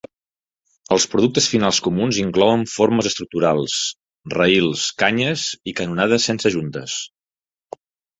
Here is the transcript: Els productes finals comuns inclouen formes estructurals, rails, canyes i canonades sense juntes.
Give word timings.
Els 0.93 1.03
productes 1.09 1.49
finals 1.49 1.81
comuns 1.87 2.17
inclouen 2.21 2.63
formes 2.71 3.09
estructurals, 3.09 3.75
rails, 4.37 4.87
canyes 5.03 5.45
i 5.73 5.75
canonades 5.81 6.27
sense 6.31 6.53
juntes. 6.57 6.97